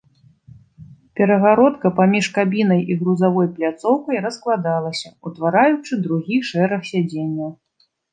Перагародка 1.17 1.87
паміж 1.99 2.29
кабінай 2.37 2.81
і 2.93 2.97
грузавой 3.01 3.47
пляцоўкай 3.57 4.17
раскладалася, 4.27 5.07
утвараючы 5.31 5.93
другі 6.07 6.37
шэраг 6.49 6.81
сядзенняў. 6.93 7.51